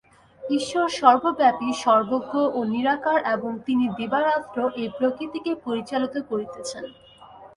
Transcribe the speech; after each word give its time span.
ঈশ্বর 0.43 0.87
সর্বব্যাপী, 0.99 1.69
সর্বজ্ঞ 1.83 2.33
ও 2.53 2.59
নিরাকার 2.65 3.19
এবং 3.35 3.51
তিনি 3.65 3.85
দিবারাত্র 3.97 4.57
এই 4.75 4.89
প্রকৃতিকে 4.97 5.51
পরিচালিত 5.65 6.15
করিতেছেন। 6.29 6.83